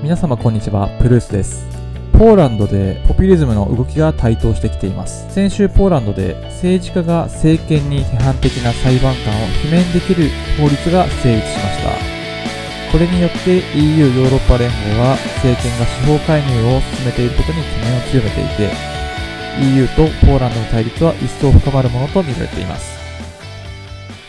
[0.00, 1.66] 皆様こんにちは、プルースです。
[2.12, 5.26] ポーランドでポピュリズムの動きが台頭してきています。
[5.34, 12.92] 先週ポーランドで政治家が政権に批判的な裁判官を罷免できる法律が成立しました。
[12.92, 18.70] これによって EU ヨーロッパ連合は政権が司法介入を進めていることに懸念を強めていて、
[19.74, 22.96] EU とポーランドの対立は一層深まるものと見られています。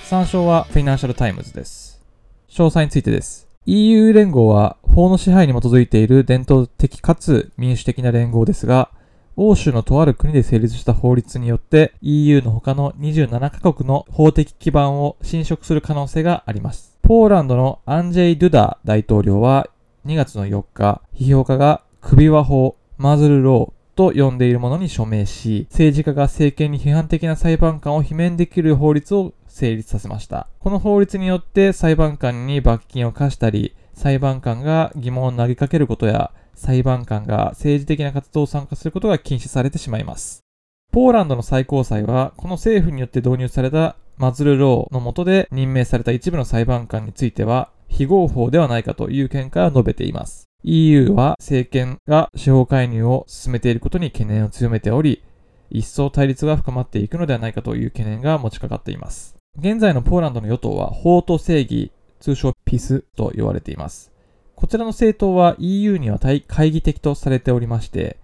[0.05, 2.01] 参照はフィナンシャルタイムズです。
[2.49, 3.48] 詳細についてです。
[3.71, 8.89] EU 連合は法の支配に基づいている伝統的かつ民主的な連合ですが、
[9.35, 16.97] 欧州のとある国で成立した法律によって EU の他の27カ国の法的基盤を侵食する可能性があります。
[17.03, 19.67] ポーランドのアンジェイ・ドゥダ大統領は
[20.07, 30.47] 2月の4日、批評家が首輪法、マズルローと呼んでいるものに署名し、政治家が政権に批判的な裁判官を罷免できる法律を成立させました。
[30.59, 40.45] この法律によって裁判官に罰金を課したり、裁判官が疑問を投げかけることや、裁判官が政治的な活動を参加することが禁止されてしまいます。
[40.93, 50.48] ポーランドの最高裁は、この政府によって導入されたマズルローの下で任命された一部の裁判官については、非合法ではないかという見解を述べています。
[50.63, 55.23] EU は政権が司法介入を進めていることに懸念を強めており、
[55.69, 59.37] 一層対立が深まっていくのではないかという懸念が持ちかかっています。
[59.57, 64.11] 現在のポーランドの与党は法と正義、通称ピスと言われています。
[64.55, 68.17] こちらの政党は EU には対懐疑的とされておりまして、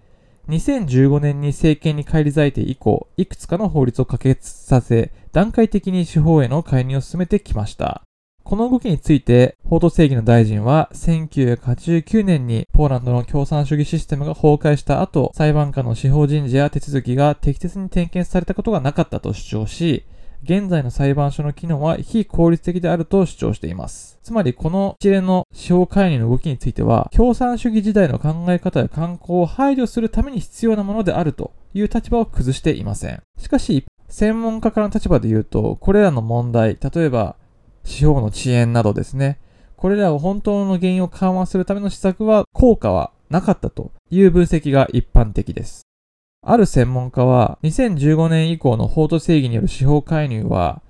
[0.48, 8.02] 2015年に政権に返り咲いて以降、いくつかの法律を可決させ、段階的に司法への介入を進めてきました。
[8.46, 20.04] この動きについて、法と正義の大臣は、1989年にポーランドの共産主義システムが崩壊した後、裁判官の司法人事や手続きが適切に点検されたことがなかったと主張し、
[20.44, 24.20] 現在の裁判所の機能は非効率的であると主張しています。
[24.22, 33.20] つまり、この一連の司法介入の動きについては、共産主義時代の考え方や観光を排除するために必要なものであるという立場を崩していません。
[33.40, 37.34] しかし、専門家からの立場で言うと、これらの問題、例えば、
[37.86, 39.38] 司法の遅延などですね。
[39.76, 45.86] これらを本当の原因を緩和するための施策は効果はなかったという分析が一般的です。
[46.42, 50.82] ある専門家は2015年以降の法と正義による司法介入は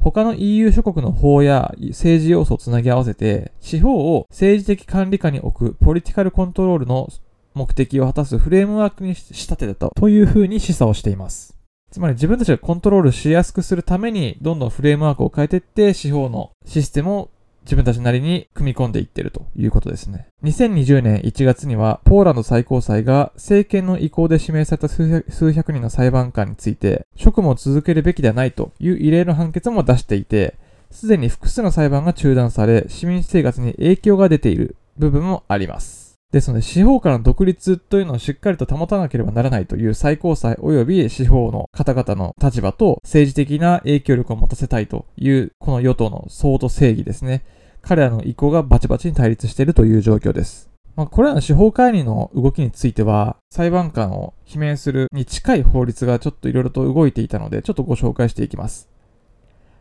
[0.00, 7.08] 他の EU 諸国の法や政治要素をつなぎ合わせて司法を政治的管理下に置くポリティカルコントロールの
[7.54, 11.61] 目的を果たすフレームワークに仕立てたとというふうに示唆をしています。
[11.92, 17.30] つまり自分たちがコントロールしやすくするために、どんどんフレームワークを変えていって、司法のシステムを
[17.64, 20.26] 自分たちなりに組み込んでいってるということですね。
[20.42, 30.54] 2020年1月には、ポーランド最高裁が政権の意向で指名された数百人の裁判官について、職務を続けるべきではないという異例の判決も出していて、
[30.90, 36.01] すでに複数の裁判が中断され、市民生活に影響が出ている部分もあります。
[36.32, 47.44] ですので、司法からの独立というのをしっかりと保たなければならないという最高裁及び司法の方々の立場と政治的な影響力を持たせたいという、この与党の相と正義ですね。
[47.82, 50.70] 彼らの意向がバチバチに対立しているという状況です。
[50.96, 58.88] まあ、これらの司法介入の動きについては、裁判官を罷免するに近い法律がちょっといろいろと動いていたので、ちょっとご紹介していきます。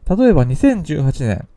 [0.09, 1.47] 例えば2018年、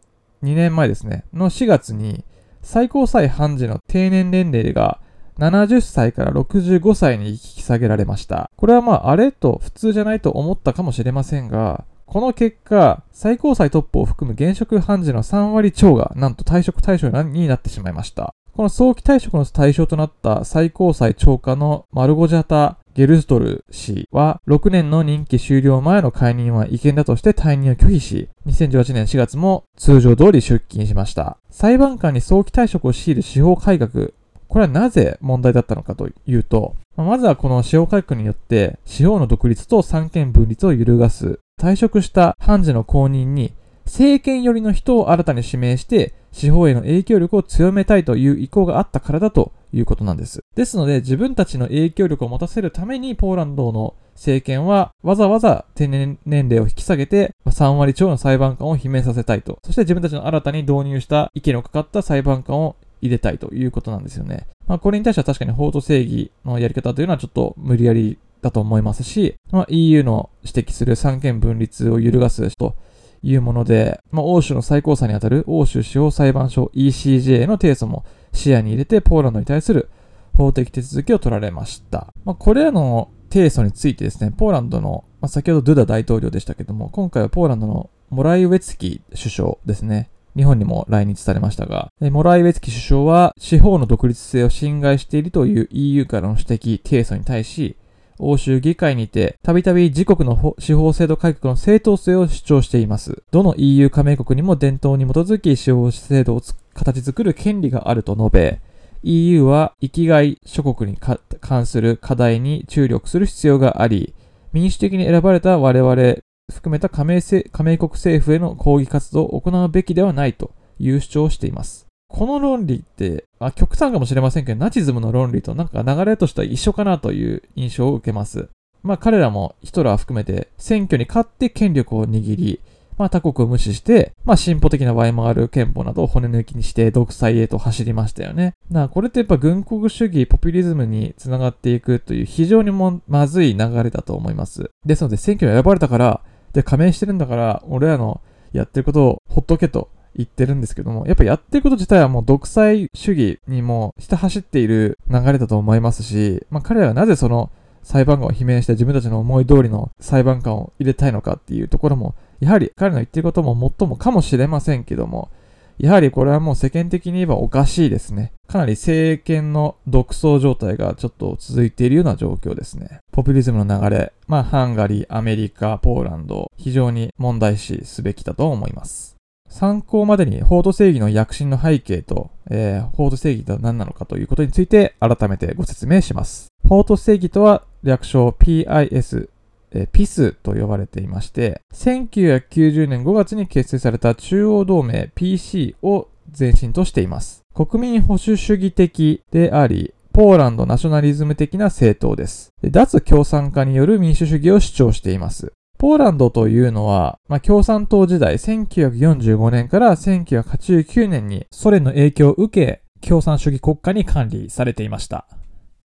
[0.45, 2.25] 2年前ですね、の4月に、
[2.65, 4.99] 最高裁判事の定年年齢が
[5.39, 8.51] 70歳から65歳に引き下げられました。
[8.57, 18.35] これはまあ、あれと普通じゃないと思ったかもしれませんが、この結果、最高裁トップを含む現職判事の3割超がなんと退職対象になってしまいました。
[18.55, 31.37] この早期退職の対象となった最高裁長官のマルゴジャタ・ゲルストル氏は、6年の任期終了前の解任は違憲だとして退任を拒否し、2018年4月も通常通り出勤しました。
[31.51, 34.11] 裁判官に早期退職を強いる司法改革、
[34.47, 43.55] これはなぜ問題だったのかというと、まずはこの司法改革によって、司法の独立と三権分立を揺るがす、退職した判事の後任に、
[43.87, 50.41] 政権寄りの人を新たに指名して、司法への影響力を強めたいという意向があったからだということなんです。
[50.55, 59.59] ですので、自分たちの影響力を持たせるために、ポーランドの政権はわざわざ定年年齢を引き下げて、3割超の裁判官を罷免させたいと。
[59.65, 64.47] そして自分たちの新たに導入した意見のかかった裁判官を入れたいということなんですよね。
[64.67, 72.77] まあ、これに対しては確かに法と正義のやり方というのはちょっと無理やりだと思いますし、まあ、EU の指摘する三権分立を揺るがすと
[73.23, 79.89] いうもので、まあ、欧州の最高裁にあたる欧州司法裁判所 ECJ への提訴も視野に入れてポーランドに対する
[80.37, 82.13] 法的手続きを取られました。
[82.25, 90.11] まあ、これらの提訴についてですね、ポーランドの、まあ、先ほどドゥダ大統領でしたけども、今回はポーランドのモライウェツキ首相ですね。
[90.37, 97.77] 日本にも来日されましたが、モライウェツキ首相は司法の独立性を侵害しているという EU からの指摘、提訴に対し、
[98.19, 103.23] 欧州議会にて、たびたび自国の司法制度改革の正当性を主張しています。
[103.31, 108.61] どの EU 加盟国にも伝統に基づき司法制度を作形作る権利があると述べ、
[109.03, 114.15] EU は生きがい諸国に関する課題に注力する必要があり、
[114.53, 116.17] 民主的に選ばれた我々
[116.53, 121.87] 含めた加盟加盟国政府への抗議活動を行うべきではないという主張をしています。
[122.09, 128.49] この論理って、あ極端かもしれませんけど、ナチズムの論理となんか流れとしては一緒かなという印象を受けます。
[128.83, 132.61] まあ彼らもヒトラー含めて選挙に勝って権力を握り、
[132.97, 138.55] まあ他国を無視して、まあ進歩的な場合もある憲法などを骨抜きにして独裁へと走りましたよね。
[138.71, 144.71] なこれってやっぱ軍国主義、ポピュリズムにつながっていくという非常にもまずい流れだと思います。
[144.85, 146.21] ですので選挙に選ばれたから、
[146.53, 148.21] で加盟してるんだから、俺らの
[148.53, 157.51] やってることをほっとけと言ってるんですけども、やっぱやってること自体はもう独裁主義にもひた走っている流れだと思いますし、まあ彼らはなぜその
[157.83, 162.15] 裁判官を罷免して自分たちの思い通りの裁判官を入れたいのかっていうところも、
[162.45, 165.31] やはり彼の言ってることも最もかもしれませんけども、
[165.79, 168.33] やはりこれはもう世間的に言えばおかしいですね。
[168.47, 173.01] かなり政権の独走状態がちょっと続いているような状況ですね。
[173.13, 179.17] ポピュリズムの流れ、まあハンガリー、アメリカ、ポーランド、非常に問題視すべきだと思います。
[179.49, 186.49] 参考までに法と正義の躍進の背景と、えー、法と正義とは何なのかということについて改めてご説明します。
[186.69, 189.29] 法と正義とは略称 PIS、
[189.75, 197.43] えー、PIS と呼ばれていまして、1990年5月に結成された中央同盟 PC を前身としています。
[197.55, 202.53] 国民保守主義的であり、ポーランドナショナリズム的な政党です。
[202.63, 205.53] 脱共産化による民主主義を主張しています。
[205.77, 215.27] ポーランドというのは、まあ、共産党時代1945年から1989年にソ連の影響を受け、共産主義国家に管理されていました。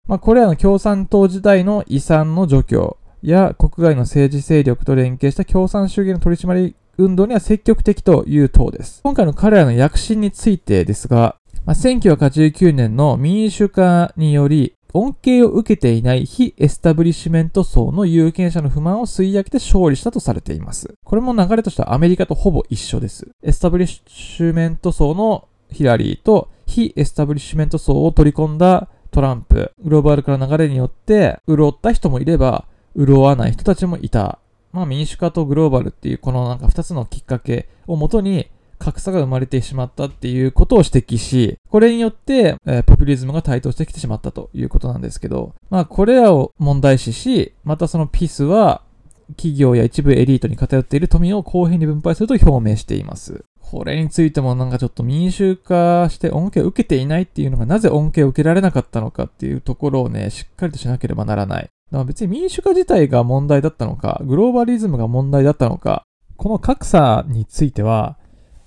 [0.09, 9.00] まあ、これらの共産党時代の遺産の除去や国外の政治勢力と連携した共産主義の取り締まり運動には積極的という党です。
[9.02, 20.94] 今回の彼らの躍進についてですが、まあ、1989年の民主化により恩恵を受けていない非エスタブリッシュメント層の有権者の不満を吸い上げて勝利したとされています。
[21.05, 23.28] これも流れとしてはアメリカとほぼ一緒です。
[23.43, 34.38] エスタブリッシュメント層のヒラリーと非エスタブリッシュメント層を取り込んだトランプ、グローバル化の流れによって潤った人もいれば、潤わない人たちもいた。
[34.72, 38.48] まあ民主化とグローバルっていうこのなんか二つのきっかけをもとに
[38.78, 48.82] 格差が生まれてしまったっていうことを指摘し、これによって、えー、ポピュリズムが台頭してきてしまったということなんですけど、まあこれらを問題視し、またそのピースは
[49.31, 53.44] 企業や一部エリートに偏っている富を公平に分配すると表明しています。
[53.60, 61.69] これについてもなんかちょっと民衆化して恩恵を受けていないっていうのがなぜ恩恵を受けられなかったのかっていうところをね、しっかりとしなければならない。
[61.91, 66.03] だから別に民主化自体が問題だったのか、グローバリズムが問題だったのか、
[66.37, 68.19] この格差については、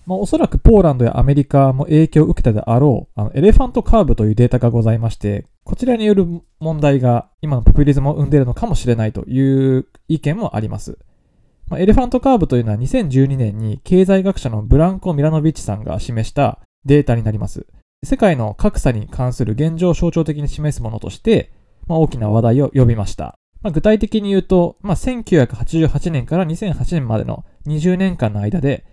[0.05, 6.25] まあ、おそらくポーランドやアメリカも影響を受けたであろう、あの、エレファントカーブというデータがございまして、こちらによる
[6.59, 10.97] 問題が今のポピュリズムを生んでいるのかもしれないという意見もあります。
[11.67, 17.67] まあ、エレファントカーブというのは2012年に経済学者のブランコ・ミラノビッチさんが示したデータになります。
[18.03, 21.51] 世界の格差に関する現状を象徴的に示すものとして、
[21.89, 23.37] まあ、大きな話題を呼びました。
[23.61, 28.85] まあ、具体的に言うと、まあ、1988年から2008年までの20年間の間で、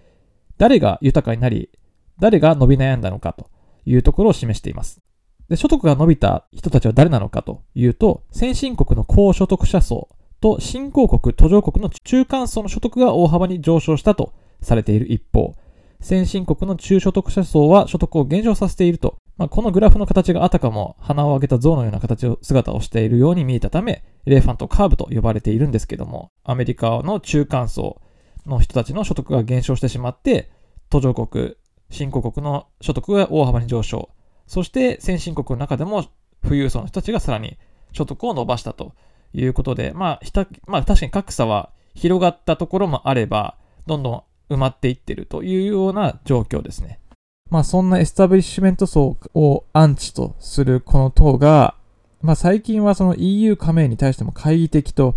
[0.58, 1.70] 誰が豊かになり、
[2.18, 3.50] 誰が伸び悩んだのかと
[3.84, 5.02] いうところを示しています。
[5.50, 10.08] で、所得が伸びた人たちは誰なのかというと、先進国の高所得者層
[10.40, 15.54] と新興国、途上国の中間層の所得が大幅に上昇したとされている一方、
[16.00, 28.00] 先進国の中所得者層は所得を減少させていると、まあ、このグラフの形があたかも鼻を上げた象のような形を、姿をしているように見えたため、エレファントカーブと呼ばれているんですけども、アメリカの中間層、
[28.46, 30.50] の人たちの所得が減少してしまって、
[30.88, 31.56] 途上国、
[31.90, 34.10] 新興国の所得が大幅に上昇。
[34.46, 36.08] そして先進国の中でも
[36.42, 37.58] 富裕層の人たちがさらに
[37.92, 38.94] 所得を伸ばしたと
[39.32, 44.12] いうことで、まあ、まあ、確かに格差は広がったところもあれば、どんど
[44.48, 47.00] ん埋まっていってるというような状況ですね。
[47.50, 51.74] まあそんなエスタブリッシュメント層をアンチとするこの党が、
[52.22, 55.14] まあ最近はその EU 加盟に対しても懐疑的と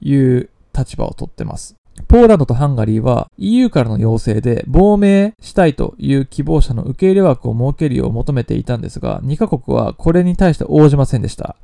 [0.00, 1.76] いう立場をとってます。
[2.06, 11.56] ポーランドとハンガリーは EU からの要請で亡命したいという希望者の受け入れ枠を設けるよう求めていたんですが、2カ国はこれに対して応じませんでした。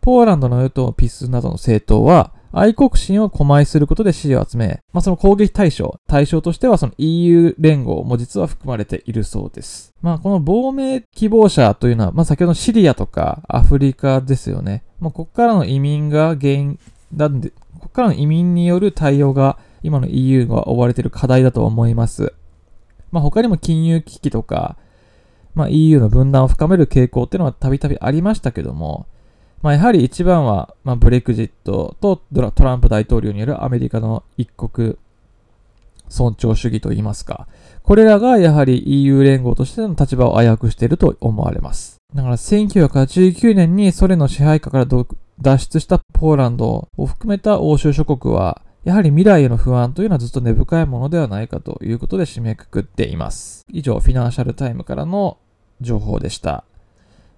[0.00, 9.94] ポーランドの与党のピスなどの政党は、愛国心を狛江することで支持を集め、まあ、その攻撃対象、対象としてはその EU 連合も実は含まれているそうです。
[10.02, 14.82] まあ、この亡命希望者というのは、まあ、先ほどのシリアとかアフリカですよね。
[14.98, 16.78] まあ、ここからの移民が原因
[17.14, 22.34] なんで、ここからの移民による対応が今の EU が追われている課題だと思います。
[23.12, 24.76] まあ、他にも金融危機とか、
[25.54, 29.06] まあ、EU の分断を深める傾向っていうのはたびたびありましたけども、
[29.62, 34.96] まあ、やはり一番は、まあ、ブレクジットとトランプ大統領によるアメリカの一国
[36.08, 37.46] 尊重主義といいますか、
[37.82, 41.96] これらがやはり EU 連合としての立場を危うくしていると思われます。
[42.14, 53.62] だから1989年にソ連の支配下から脱出したポーランドを含めた欧州諸国は、やはり未来への不安というのはずっと根深いものではないかということで締めくくっています。
[53.70, 55.36] 以上、フィナンシャルタイムからの
[55.80, 56.64] 情報でした。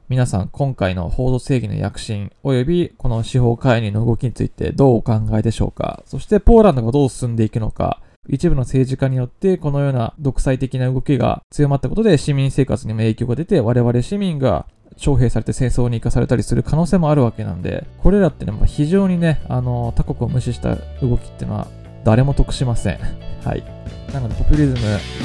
[0.09, 6.03] 皆さん、今回の報道正義の躍進及びこの司法介入の動きについてどうお考えでしょうか？
[6.07, 8.03] そしてポーランドがどう進んでいくのか？
[8.29, 14.67] 一部の政治家によってこのような独裁的な動きが強まったことで市民生活にも影響が出て我々市民が
[14.97, 21.67] 徴兵されて戦争に行かされたりする可能性もあるわけなんでこれらってね、まあ、非常にねあの他国を無視した動きっていうのは
[22.05, 22.99] 誰も得しません。
[23.45, 23.65] はい。
[24.13, 24.79] なのでポピュリズムい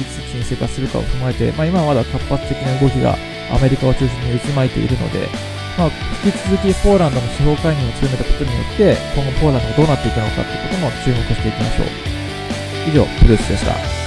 [0.04, 3.16] つ沈静化するかを踏まえて、まあ、今はまだ活発的な動きが
[3.50, 5.28] アメリカを中心に渦巻いているので、
[5.76, 5.90] まあ、
[6.24, 11.86] 引き続きポーランドの司法介入を強めたことによって、今後ポーランドがどうなっていくのかということも注目していきましょう。
[12.88, 13.97] 以上、プルースでした。